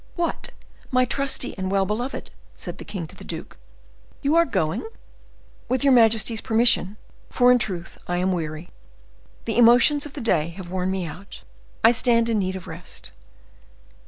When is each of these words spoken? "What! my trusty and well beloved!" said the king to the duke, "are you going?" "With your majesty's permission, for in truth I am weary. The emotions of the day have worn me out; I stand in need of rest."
"What! 0.15 0.49
my 0.89 1.05
trusty 1.05 1.55
and 1.59 1.69
well 1.69 1.85
beloved!" 1.85 2.31
said 2.55 2.79
the 2.79 2.83
king 2.83 3.05
to 3.05 3.15
the 3.15 3.23
duke, 3.23 3.55
"are 3.55 4.17
you 4.23 4.45
going?" 4.47 4.83
"With 5.69 5.83
your 5.83 5.93
majesty's 5.93 6.41
permission, 6.41 6.97
for 7.29 7.51
in 7.51 7.59
truth 7.59 7.99
I 8.07 8.17
am 8.17 8.31
weary. 8.31 8.71
The 9.45 9.59
emotions 9.59 10.07
of 10.07 10.13
the 10.13 10.21
day 10.21 10.47
have 10.57 10.71
worn 10.71 10.89
me 10.89 11.05
out; 11.05 11.43
I 11.83 11.91
stand 11.91 12.29
in 12.29 12.39
need 12.39 12.55
of 12.55 12.65
rest." 12.65 13.11